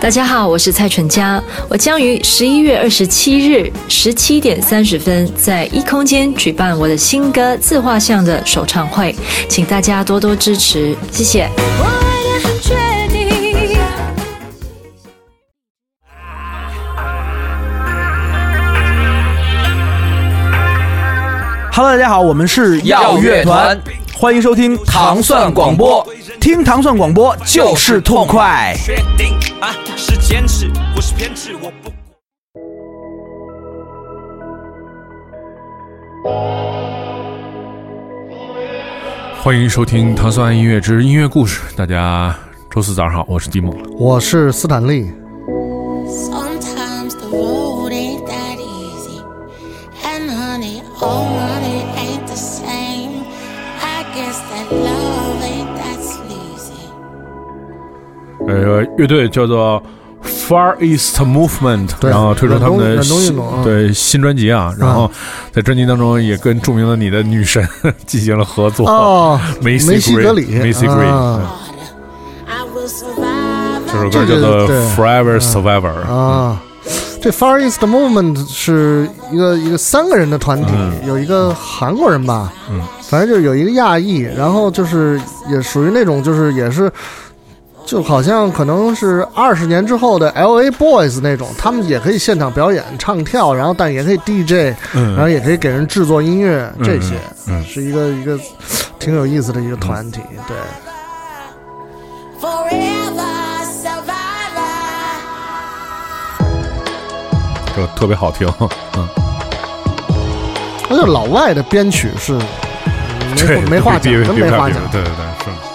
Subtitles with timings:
[0.00, 9.14] 大家好，我是蔡淳佳，我将于十一月二十七日十七点三十分在一空间举办我的新歌自画像的首唱会，
[9.46, 11.50] 请大家多多支持，谢谢。
[11.78, 12.74] 我爱的很确
[13.12, 13.28] 定。
[21.72, 23.78] Hello，大家好，我们是耀乐团，
[24.20, 26.06] 欢迎收听糖蒜广播，
[26.42, 28.76] 听糖蒜广播就是痛快。
[28.76, 31.90] 确定啊，是坚持，不是偏执，我不。
[39.42, 41.62] 欢迎收听《糖蒜音乐之音乐故事》。
[41.74, 42.36] 大家
[42.70, 43.74] 周四早上好，我是蒂梦。
[43.98, 45.10] 我是斯坦利。
[58.50, 59.82] 呃，乐队叫做
[60.22, 65.10] Far East Movement，然后推出他们的新啊对新专辑啊，然后
[65.50, 67.66] 在专辑当中也跟著名的你的女神
[68.06, 68.86] 进行了合作。
[68.86, 70.58] 哦，梅西梅西格里
[71.08, 71.56] 啊
[72.46, 73.80] I will survive.
[73.86, 76.00] 这首歌叫做 Forever Survivor。
[76.02, 76.60] 啊，
[77.22, 80.72] 这 Far East Movement 是一个一个三个人的团体，
[81.06, 86.92] 有一个韩国人吧，嗯，反正就是有一个亚裔，然后就是也属于那种就是也是。
[87.90, 97.16] 就好像可能是二十年之后的 L A Boys 那种，他们也可以现场表演、唱跳，然后但也可以 DJ，嗯然后也可以给人制作音乐，嗯这些，
[97.48, 98.38] 嗯是一个一个
[99.00, 100.56] 挺有意思的一个团体，对。
[107.74, 108.46] 这特别好听，
[108.96, 109.08] 嗯，
[110.90, 114.78] 而且老外的编曲是没对，没话讲，真没话讲。
[114.92, 115.69] 对对对，是。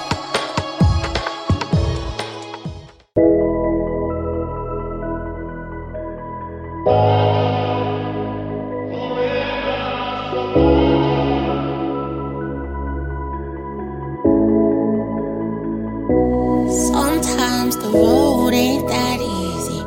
[17.75, 19.79] Sometimes the road ain't that easy.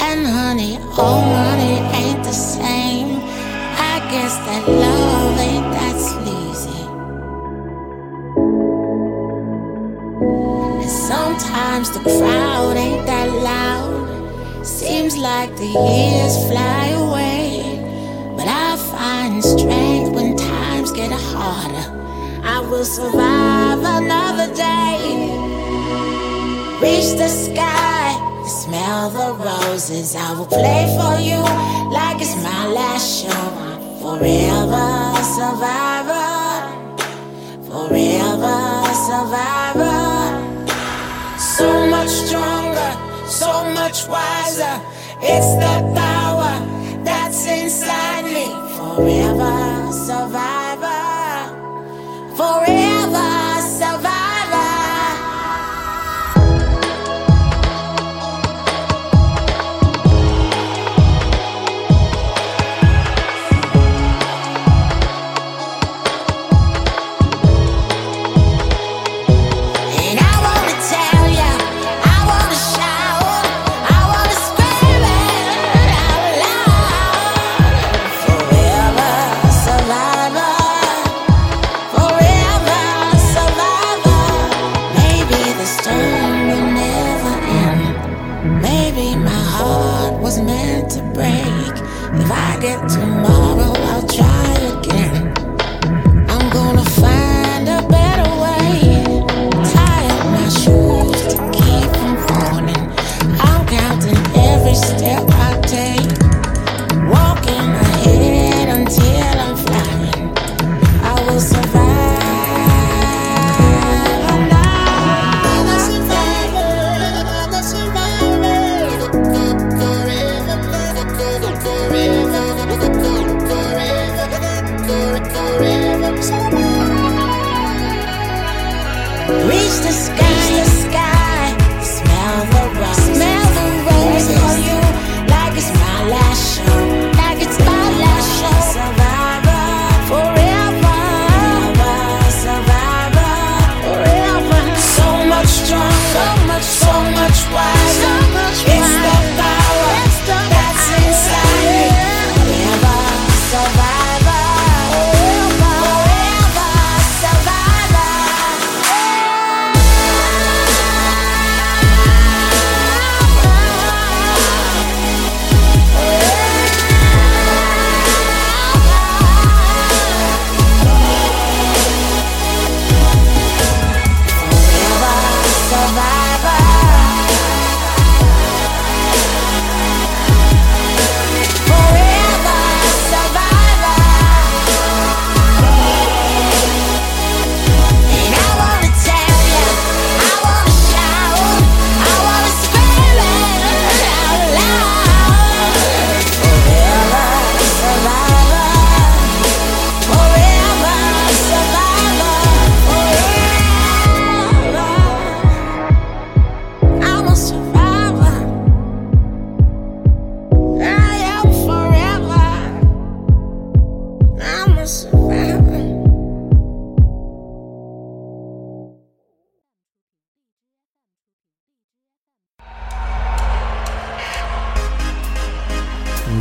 [0.00, 3.16] And honey, all money ain't the same.
[3.90, 6.82] I guess that love ain't that sleazy.
[10.82, 14.64] And sometimes the crowd ain't that loud.
[14.64, 17.80] Seems like the years fly away.
[18.36, 21.86] But I find strength when times get harder.
[22.44, 25.29] I will survive another day
[26.80, 30.16] reach the sky, smell the roses.
[30.16, 31.40] I will play for you
[31.92, 33.46] like it's my last show.
[34.00, 34.88] Forever
[35.36, 36.30] survivor,
[37.68, 38.58] forever
[39.08, 40.00] survivor.
[41.38, 42.90] So much stronger,
[43.28, 44.74] so much wiser.
[45.22, 46.54] It's the power
[47.04, 48.46] that's inside me.
[48.78, 51.02] Forever survivor,
[52.36, 52.79] forever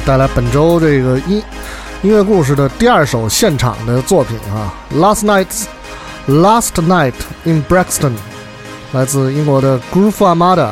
[0.09, 1.39] 带来本周这个音
[2.01, 5.65] 音乐故事的第二首现场的作品啊，《Last Night's
[6.27, 7.13] Last Night
[7.43, 8.09] in Brixton》，
[8.91, 10.71] 来自英国的 Groove Armada，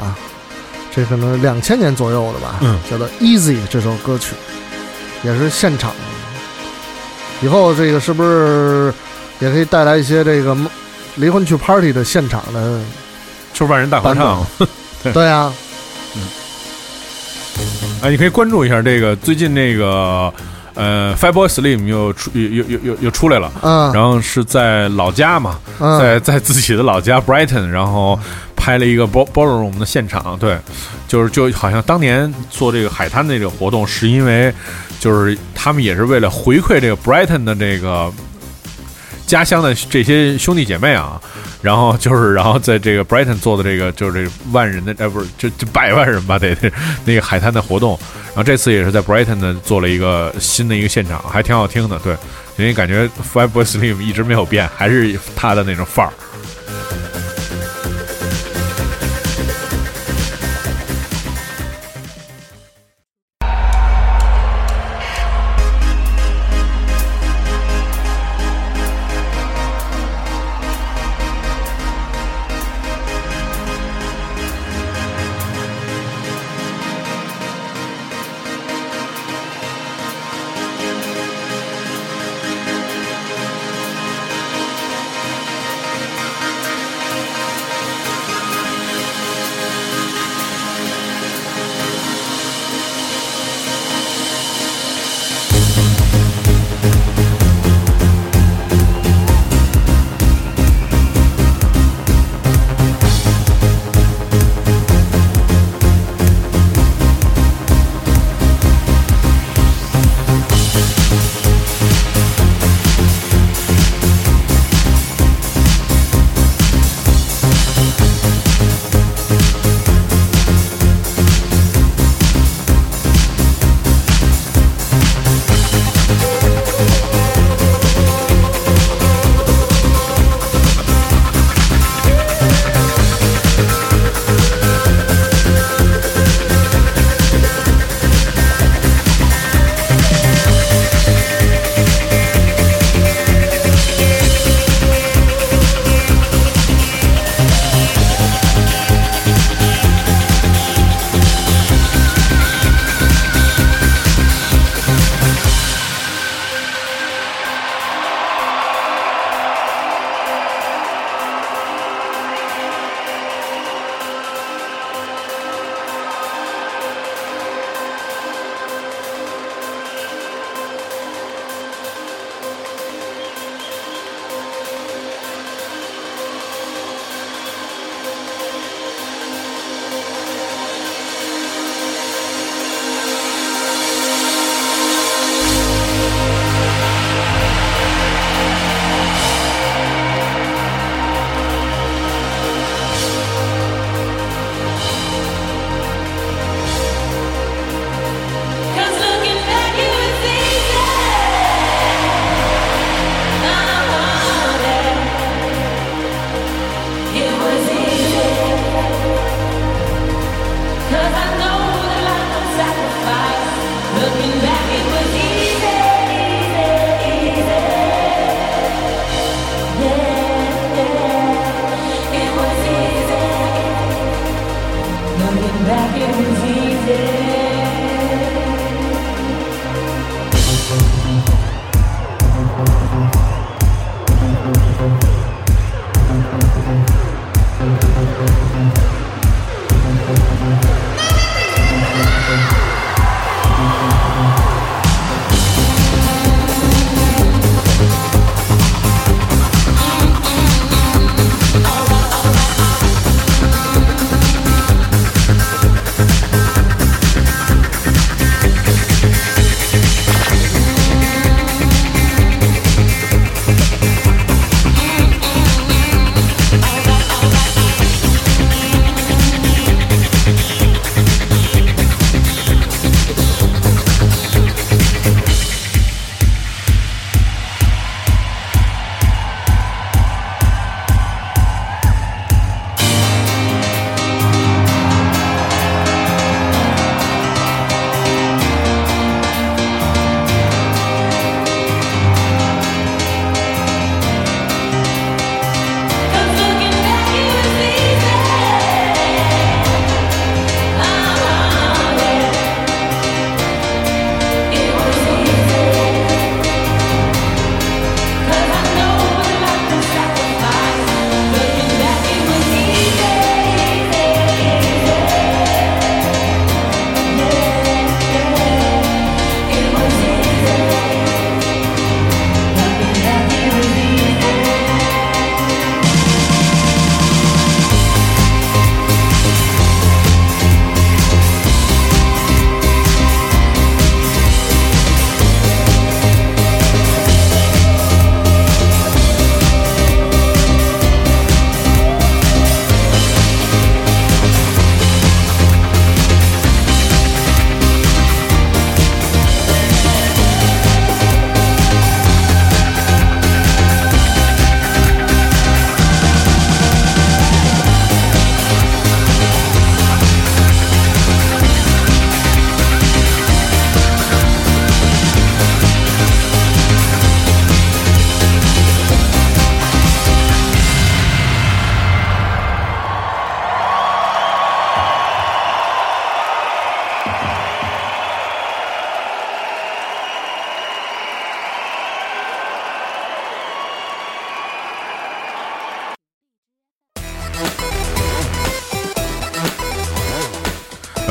[0.91, 4.33] 这可能两千年左右的吧，嗯，叫做《Easy》这首歌曲，
[5.21, 5.91] 也是现场。
[7.43, 8.91] 以后这个是不是
[9.37, 10.57] 也可以带来一些这个
[11.13, 12.81] 离婚去 party 的现场的？
[13.53, 14.43] 就是万人大合唱。
[15.13, 15.53] 对啊，
[18.01, 20.31] 哎，你可以关注一下这个最近那个
[20.75, 25.99] 呃，Fatboy Slim 又出又又又又又出来了，嗯，然后是在老家嘛，嗯。
[25.99, 28.17] 在在自己的老家 Brighton，然后
[28.55, 30.57] 拍了一个 ball ballroom 的现场，对，
[31.07, 34.53] 就是就好像当年做这个海滩的这个活动，是因为
[34.99, 38.13] 就是他们也是为了回馈这个 Brighton 的这个
[39.27, 41.21] 家乡的这些兄弟姐妹啊，
[41.61, 46.55] 然后就是然后在这个 Brighton 做的这个就是这万人的呃不是就就百万人吧得
[47.03, 52.15] 那个海滩的活动，然后这次也是在 Brighton 呢做了一个新的一个现场，还挺好听的，对，
[52.55, 56.13] 因为感觉 five boy Slim 一直没有变，还是他的那种范儿。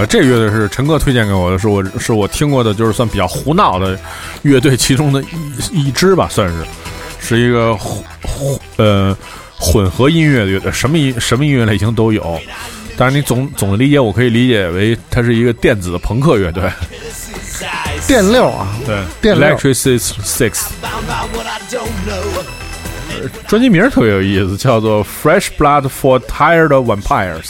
[0.06, 3.98] 呃，这个乐队是陈哥推荐给我的，是我是我听过的，就是算比较胡闹的
[4.42, 5.20] 乐队其中的
[5.72, 6.54] 一一支吧，算是
[7.20, 9.16] 是一个混混呃
[9.58, 12.40] 混合音乐的乐队，什么音什么音乐类型都有。
[12.96, 16.70] 但是你总总的理解，我可以理解为它是一个电子朋克乐队，
[18.06, 20.66] 电六啊，对电，Electric Six。
[23.48, 27.42] 专辑名儿特别有意思，叫做《Fresh Blood for Tired Vampires》，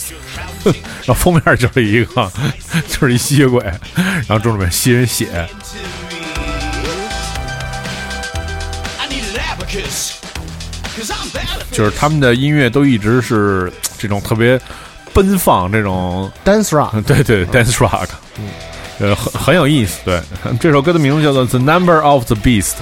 [1.04, 2.30] 然后封面就是一个，
[2.88, 3.62] 就是一吸血鬼，
[3.94, 5.46] 然后中准备吸人血。
[11.70, 14.58] 就是他们的音乐都一直是这种特别
[15.12, 18.08] 奔放，这种 dance rock， 对对，dance rock。
[18.98, 20.22] 呃，很很有意思，对，
[20.58, 22.76] 这首歌的名字叫做 the number of the beast。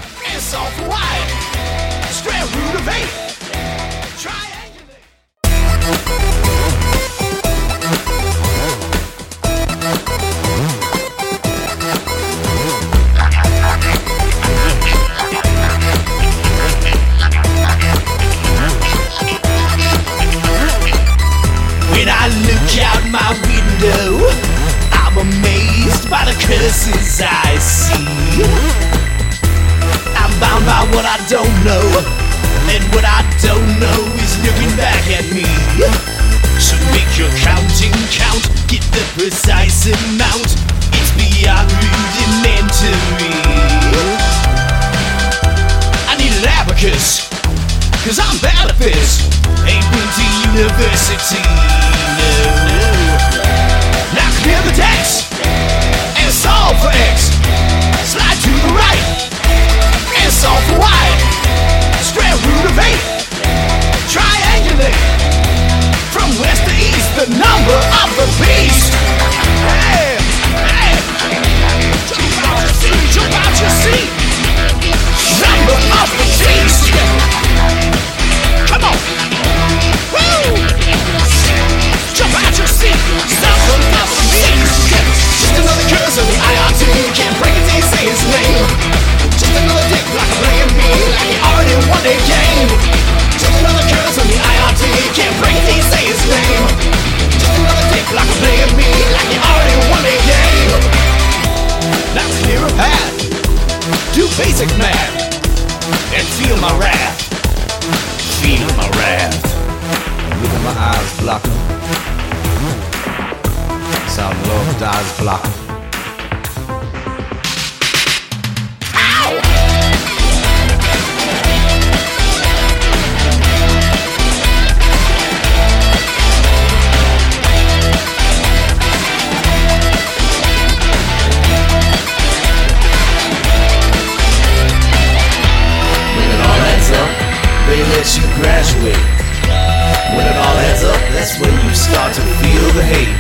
[142.15, 143.11] To feel the hate.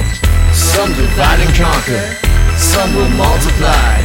[0.55, 2.15] Some divide and conquer,
[2.55, 3.99] some will multiply.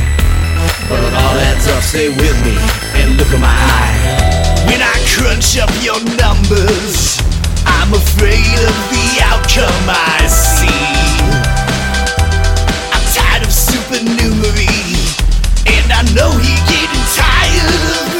[0.89, 2.57] But it all adds up, stay with me
[2.97, 4.65] and look at my eye.
[4.65, 7.21] When I crunch up your numbers,
[7.69, 10.97] I'm afraid of the outcome I see.
[12.89, 14.73] I'm tired of supernumerary,
[15.69, 18.18] and I know you're getting tired of me.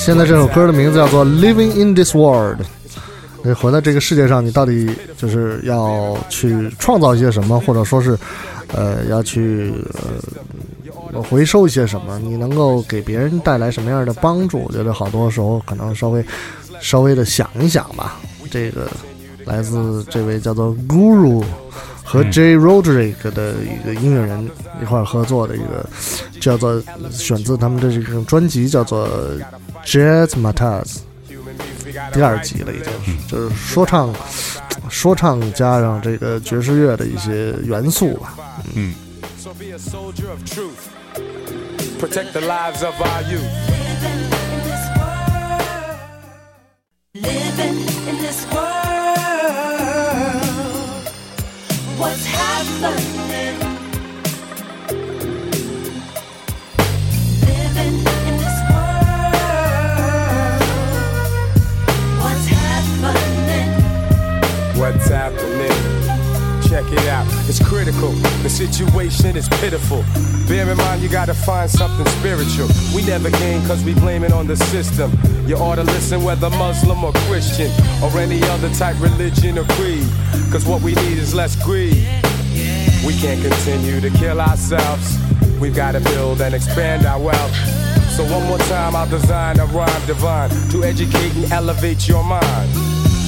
[0.00, 2.60] 现在这首歌的名字叫做《Living in This World》。
[3.44, 8.18] 你活在这个世界上，你到底就是要去创造一些什么，或者说是，
[8.68, 9.72] 呃，要去
[11.12, 12.18] 呃回收一些什么？
[12.20, 14.64] 你能够给别人带来什么样的帮助？
[14.66, 16.24] 我觉得好多时候可能稍微
[16.80, 18.20] 稍微的想一想吧。
[18.50, 18.88] 这个
[19.44, 21.44] 来自这位叫做 Guru
[22.02, 25.88] 和 J Roderick 的一个音乐人一块儿合作的一个，
[26.40, 29.08] 叫做选自他们的这个专辑叫做
[29.84, 30.98] Jazz Matas。
[32.12, 34.14] 第二集了，已经是就是说唱，
[34.88, 38.34] 说唱加上这个爵士乐的一些元素吧。
[39.38, 40.88] So be a soldier of truth.
[41.98, 43.87] Protect the lives of our youth.
[47.20, 47.78] Living
[48.08, 48.64] in this world,
[51.98, 53.58] what's happening?
[57.42, 57.94] Living
[58.28, 60.62] in this world,
[62.22, 63.70] what's happening?
[64.78, 65.47] What's happening?
[66.88, 67.26] Check it out.
[67.48, 68.12] It's critical.
[68.42, 70.04] The situation is pitiful.
[70.48, 72.68] Bear in mind, you gotta find something spiritual.
[72.94, 75.12] We never gain cause we blame it on the system.
[75.46, 77.70] You ought to listen whether Muslim or Christian
[78.02, 80.06] or any other type religion or creed.
[80.50, 82.08] Cause what we need is less greed.
[83.04, 85.18] We can't continue to kill ourselves.
[85.60, 87.54] We've gotta build and expand our wealth.
[88.16, 92.70] So one more time, I'll design a rhyme divine to educate and elevate your mind.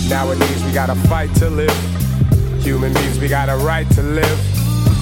[0.09, 2.00] Nowadays, we gotta fight to live.
[2.63, 4.39] Human beings, we got a right to live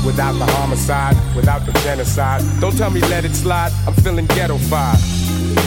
[0.06, 2.42] without the homicide, without the genocide.
[2.60, 4.98] Don't tell me let it slide, I'm feeling ghetto fied.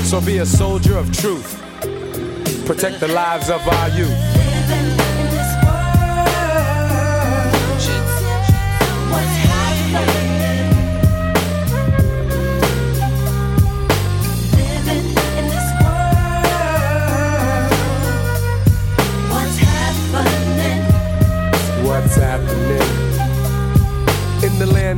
[0.05, 1.61] So be a soldier of truth.
[2.65, 4.30] Protect the lives of our youth.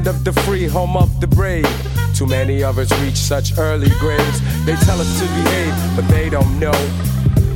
[0.03, 1.67] Land of the free, home of the brave.
[2.15, 4.39] Too many of us reach such early graves.
[4.65, 6.77] They tell us to behave, but they don't know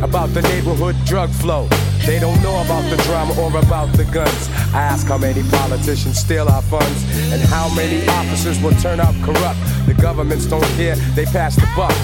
[0.02, 1.68] about the neighborhood drug flow.
[2.06, 4.50] They don't know about the drama or about the guns.
[4.74, 9.16] I ask how many politicians steal our funds and how many officers will turn out
[9.24, 9.60] corrupt.
[9.86, 11.96] The governments don't care, they pass the buck.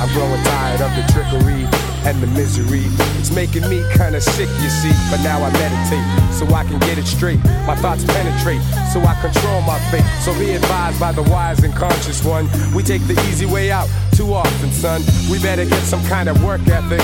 [0.00, 2.84] I'm growing tired of the trickery and the misery.
[3.18, 4.94] It's making me kinda sick, you see.
[5.10, 7.42] But now I meditate so I can get it straight.
[7.66, 10.06] My thoughts penetrate so I control my fate.
[10.22, 12.48] So be advised by the wise and conscious one.
[12.72, 15.02] We take the easy way out too often, son.
[15.30, 17.02] We better get some kind of work ethic.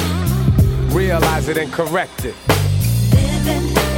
[0.94, 2.34] Realize it and correct it.
[3.12, 3.91] Living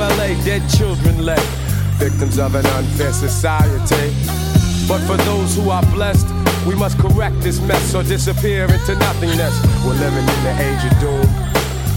[0.00, 1.36] LA, dead children lay,
[1.98, 4.14] victims of an unfair society.
[4.88, 6.26] But for those who are blessed,
[6.66, 9.54] we must correct this mess or disappear into nothingness.
[9.84, 11.26] We're living in the age of doom.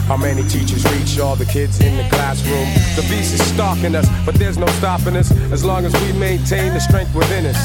[0.08, 2.68] How many teachers reach all the kids in the classroom?
[2.98, 6.74] The beast is stalking us, but there's no stopping us as long as we maintain
[6.74, 7.58] the strength within us.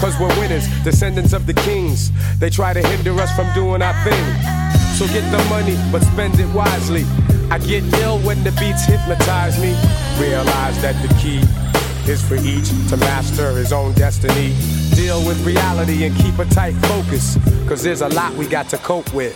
[0.00, 2.10] Cause we're winners, descendants of the kings.
[2.38, 4.24] They try to hinder us from doing our thing.
[4.96, 7.04] So get the money, but spend it wisely.
[7.50, 9.76] I get ill when the beats hypnotize me.
[10.18, 11.40] Realize that the key
[12.10, 14.54] is for each to master his own destiny.
[14.94, 17.38] Deal with reality and keep a tight focus.
[17.68, 19.34] Cause there's a lot we got to cope with.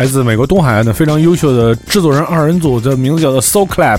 [0.00, 3.98] 来自美国东海岸的非常优秀的制作人二人组，的名字叫做 Soul Clap。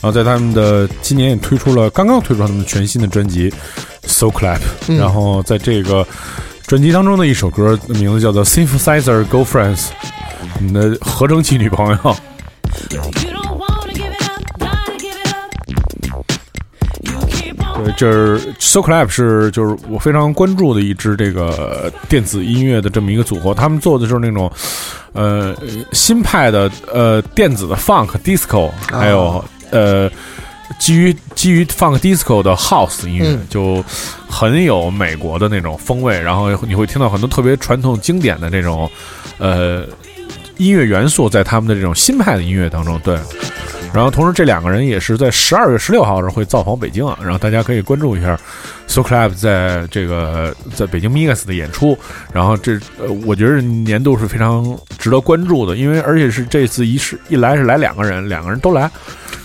[0.00, 3.48] 然后在他们的今年也推出了，刚刚推出了他们全新的专辑
[4.02, 4.56] 《So Clap》，
[4.88, 6.04] 嗯然后在这个
[6.66, 9.76] 专辑当中的一首歌的名字叫做《Synthesizer Girlfriends》，
[10.58, 12.16] 你的合成器女朋友。
[17.98, 24.48] 这是 So Clap 是就是我非常关注的一支这个电子音乐的这么一个组合，他们做的就是那种
[25.12, 25.52] 呃
[25.90, 30.08] 新派的呃电子的 Funk Disco，还有、呃
[30.78, 33.82] 基于基于 Funk Disco 的 House 音乐，嗯就
[34.28, 38.88] 很有美国的那种风味，然后你会听到很多特别传统经典的这种
[39.38, 39.82] 呃
[40.58, 43.18] 音乐元素在他们的这种新派的音乐当中，对。
[43.92, 48.38] 然后同时这两个人也是在十二月十六号的时候会造访北京啊，然后大家可以关注一下
[48.86, 51.98] So Club 在这个在北京 Mix 的演出。
[52.32, 58.90] 然后这呃，我觉得年度是非常值得关注的，因为而且是这次一是一来是来两个人，两个人都来，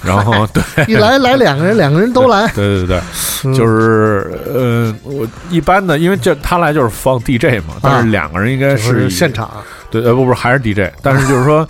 [0.04, 3.02] 然后 对一来来两个人，两个人都来，对对对，
[3.44, 9.50] 对就是呃，我一般的，因为这他来就是放 DJ 嘛，但是两个人应该是是现场。
[9.94, 11.68] 对，呃，不不还是 DJ，但是就是说，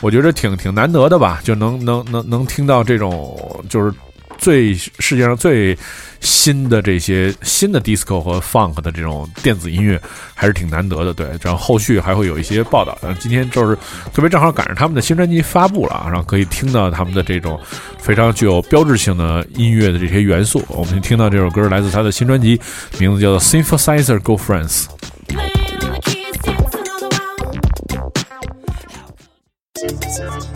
[0.00, 3.92] 我觉得挺挺难得的吧，就能能能能听到这种就是
[4.38, 5.76] 最世界上最
[6.20, 10.00] 新的这些新的 disco 和 funk 的这种电子音乐，
[10.34, 11.12] 还是挺难得的。
[11.12, 12.96] 对，然后后续还会有一些报道。
[13.02, 13.76] 然后今天就是
[14.14, 17.60] 特别正好赶上他们的新专辑发布了啊，然后可以听到他们的这种
[17.98, 20.64] 非常具有标志性的音乐的这些元素。
[20.68, 22.58] 我们听到这首歌来自他的新专辑，
[22.98, 24.84] 名字叫做《Synthesizer Girlfriends》。
[29.78, 30.55] Thank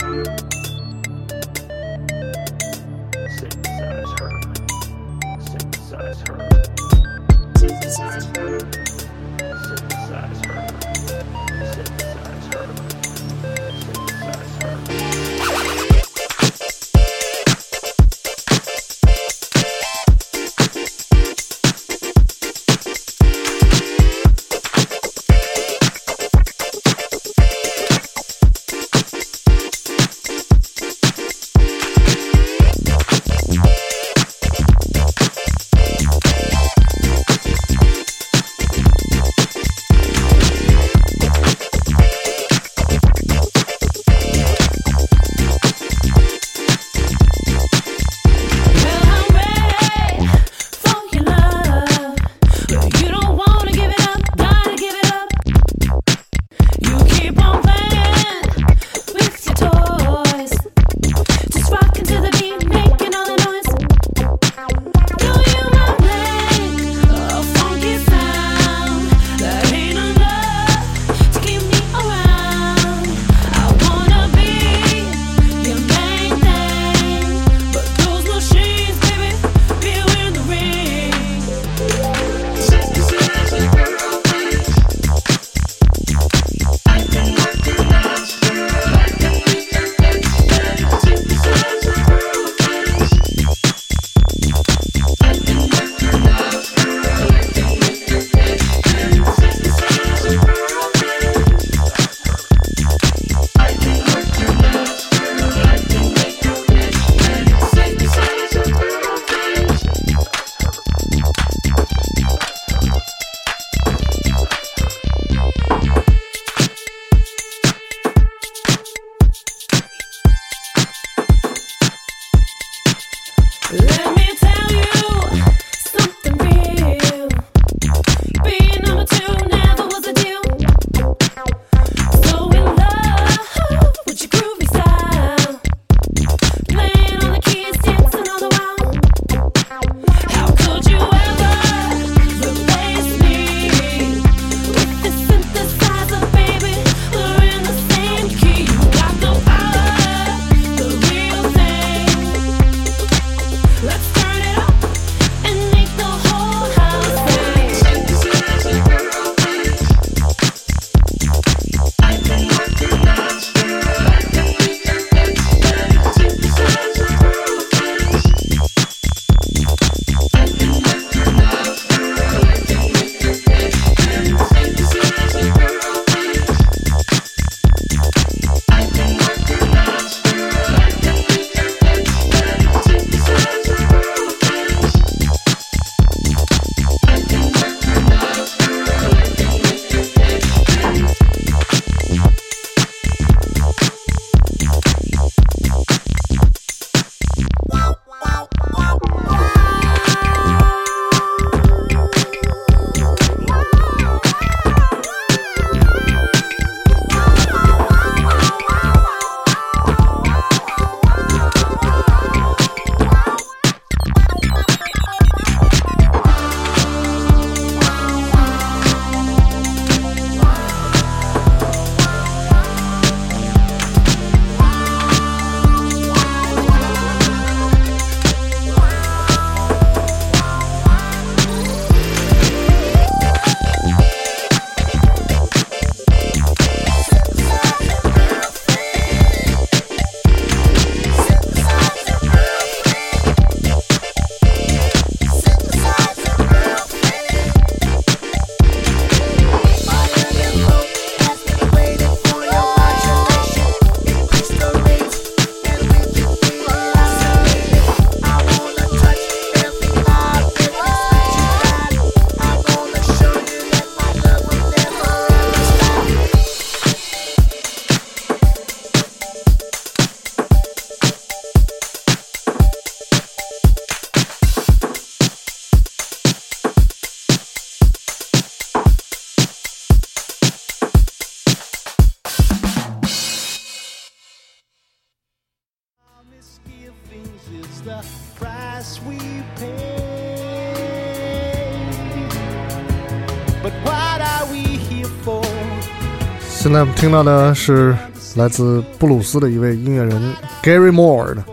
[296.71, 297.93] 现在我们听到的是
[298.35, 301.43] 来自布鲁斯的一位音乐人 Gary Moore 的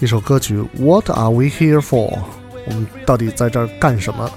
[0.00, 2.10] 一首歌曲《What Are We Here For》。
[2.66, 4.30] 我们到底在这儿干什么？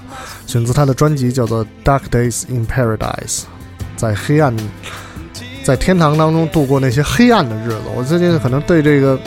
[0.46, 3.40] 选自他的专辑叫做《Dark Days in Paradise》，
[3.96, 4.54] 在黑暗，
[5.64, 7.80] 在天堂当中度过那些黑暗的日子。
[7.96, 9.18] 我最近可能对这个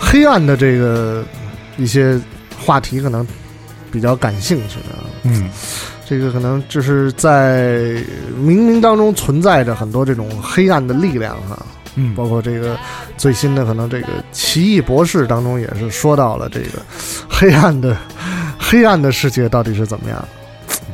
[0.00, 1.22] 黑暗的这个
[1.76, 2.20] 一些
[2.58, 3.24] 话题可能
[3.92, 5.06] 比较感兴趣啊。
[5.22, 5.48] 嗯，
[6.12, 7.94] 这个可能就是在
[8.38, 11.58] 冥冥当中存在着很多这种黑暗的力量哈，
[11.94, 12.14] 嗯。
[12.14, 12.76] 包括这个
[13.16, 16.82] 最新的可能这个《奇异博士》当中也是说到了这个
[17.26, 17.96] 黑暗的
[18.60, 20.18] 黑暗的世界到底是怎么样。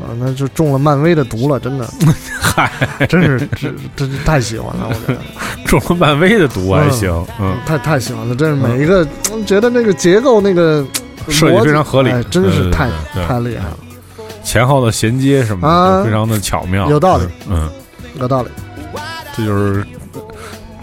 [0.00, 1.88] 啊，那就中了漫威的毒了，真的，
[2.40, 2.70] 嗨，
[3.08, 5.20] 真是真真是太喜欢了，我觉得，
[5.66, 9.44] 中了漫威的毒还行，嗯，太太喜欢了，真是每一个、嗯。
[9.44, 10.86] 觉得那个结构那个
[11.28, 12.10] 设计非常合理。
[12.10, 12.88] 哎真是太
[13.26, 13.76] 太厉害了，
[14.48, 17.70] 前后的衔接什么的啊非常的巧妙，有道理嗯，
[18.18, 18.48] 有道理。
[19.36, 19.86] 这就是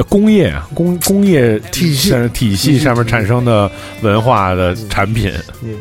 [0.07, 3.69] 工业啊，工工业体系上体系上面产生的
[4.03, 5.33] 文化的产品。
[5.63, 5.75] 嗯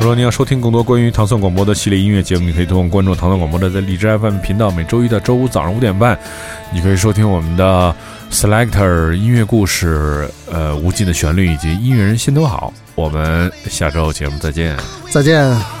[0.00, 6.16] 如果您要收听更多关于唐宋广播的系列音乐节目，你可以通过关注唐宋广播的在荔枝 FM 频道，每周一到周五早上五点半，
[6.72, 7.94] 你可以收听我们的
[8.30, 12.72] Selector 音乐故事，呃，无尽的旋律以及音乐人心头好。
[12.94, 14.76] 我们下周节目再见。
[15.10, 15.77] 再见。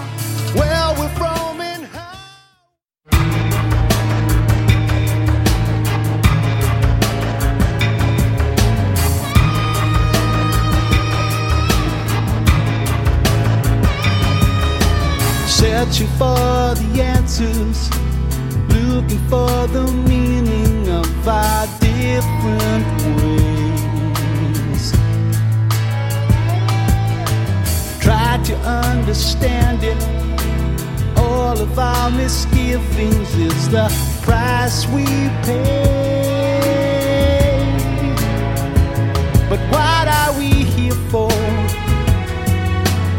[19.66, 24.92] The meaning of our different ways.
[28.00, 30.00] Try to understand it.
[31.18, 33.88] All of our misgivings is the
[34.22, 35.04] price we
[35.44, 35.98] pay.
[39.48, 41.32] But what are we here for?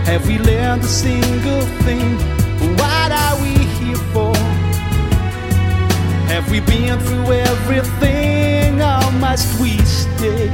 [0.06, 2.18] Have we learned a single thing?
[2.78, 4.29] What are we here for?
[6.30, 10.48] Have we been through everything or must we stay?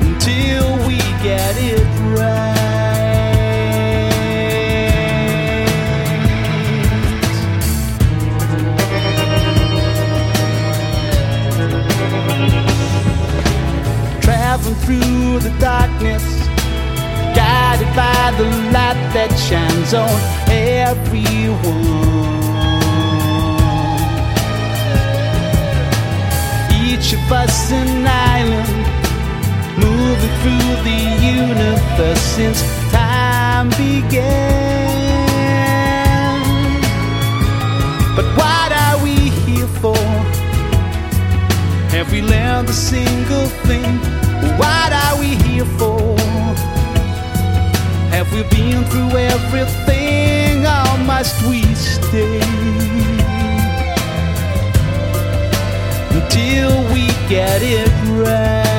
[0.00, 1.82] Until we get it
[2.14, 2.52] right.
[14.20, 16.22] Traveling through the darkness,
[18.24, 21.84] by the light that shines on everyone.
[26.86, 28.84] Each of us an island,
[29.76, 31.00] moving through the
[31.38, 32.60] universe since
[32.90, 34.14] time began.
[38.16, 40.06] But what are we here for?
[41.94, 43.98] Have we learned a single thing?
[44.56, 46.14] What are we here for?
[48.14, 52.40] Have we been through everything or must we stay?
[56.12, 57.90] Until we get it
[58.22, 58.73] right.